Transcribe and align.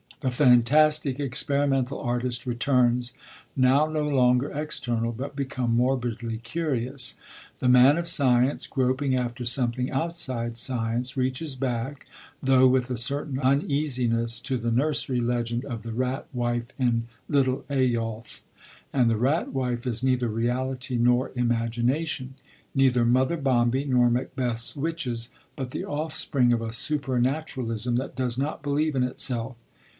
The 0.21 0.31
fantastic, 0.31 1.19
experimental 1.19 1.99
artist 1.99 2.45
returns, 2.45 3.13
now 3.55 3.87
no 3.87 4.07
longer 4.07 4.51
external, 4.51 5.11
but 5.11 5.35
become 5.35 5.75
morbidly 5.75 6.37
curious. 6.37 7.15
The 7.59 7.69
man 7.69 7.97
of 7.97 8.07
science, 8.07 8.67
groping 8.67 9.15
after 9.15 9.45
something 9.45 9.91
outside 9.91 10.57
science, 10.59 11.17
reaches 11.17 11.55
back, 11.55 12.05
though 12.41 12.67
with 12.67 12.89
a 12.91 12.97
certain 12.97 13.39
uneasiness, 13.39 14.39
to 14.41 14.57
the 14.57 14.71
nursery 14.71 15.19
legend 15.21 15.65
of 15.65 15.81
the 15.81 15.91
Rat 15.91 16.27
wife 16.33 16.67
in 16.79 17.07
Little 17.29 17.63
Eyolf; 17.69 18.43
and 18.93 19.09
the 19.09 19.17
Rat 19.17 19.49
wife 19.53 19.87
is 19.87 20.03
neither 20.03 20.27
reality 20.27 20.97
nor 20.97 21.31
imagination, 21.35 22.35
neither 22.75 23.05
Mother 23.05 23.37
Bombie 23.37 23.85
nor 23.85 24.09
Macbeth's 24.09 24.75
witches, 24.75 25.29
but 25.55 25.71
the 25.71 25.85
offspring 25.85 26.53
of 26.53 26.61
a 26.61 26.71
supernaturalism 26.73 27.95
that 27.97 28.15
does 28.15 28.37
not 28.37 28.61
believe 28.63 28.95
in 28.95 29.03
itself. 29.03 29.55